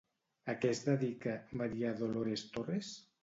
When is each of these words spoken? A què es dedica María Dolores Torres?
A 0.51 0.55
què 0.61 0.71
es 0.75 0.79
dedica 0.87 1.35
María 1.61 1.93
Dolores 2.01 2.47
Torres? 2.57 2.93